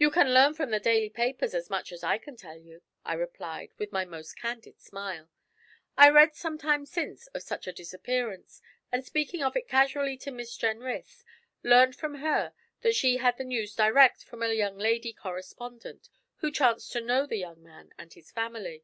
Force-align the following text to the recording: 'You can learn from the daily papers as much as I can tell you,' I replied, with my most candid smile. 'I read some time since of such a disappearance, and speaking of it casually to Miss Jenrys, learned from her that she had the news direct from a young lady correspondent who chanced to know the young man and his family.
'You 0.00 0.10
can 0.10 0.34
learn 0.34 0.54
from 0.54 0.70
the 0.70 0.80
daily 0.80 1.08
papers 1.10 1.54
as 1.54 1.70
much 1.70 1.92
as 1.92 2.02
I 2.02 2.18
can 2.18 2.34
tell 2.34 2.58
you,' 2.58 2.82
I 3.04 3.14
replied, 3.14 3.70
with 3.78 3.92
my 3.92 4.04
most 4.04 4.36
candid 4.36 4.80
smile. 4.80 5.30
'I 5.96 6.10
read 6.10 6.34
some 6.34 6.58
time 6.58 6.84
since 6.84 7.28
of 7.28 7.44
such 7.44 7.68
a 7.68 7.72
disappearance, 7.72 8.60
and 8.90 9.04
speaking 9.06 9.44
of 9.44 9.54
it 9.54 9.68
casually 9.68 10.16
to 10.22 10.32
Miss 10.32 10.56
Jenrys, 10.56 11.22
learned 11.62 11.94
from 11.94 12.16
her 12.16 12.52
that 12.80 12.96
she 12.96 13.18
had 13.18 13.38
the 13.38 13.44
news 13.44 13.76
direct 13.76 14.24
from 14.24 14.42
a 14.42 14.52
young 14.52 14.76
lady 14.76 15.12
correspondent 15.12 16.08
who 16.38 16.50
chanced 16.50 16.90
to 16.94 17.00
know 17.00 17.24
the 17.24 17.36
young 17.38 17.62
man 17.62 17.90
and 17.96 18.12
his 18.14 18.32
family. 18.32 18.82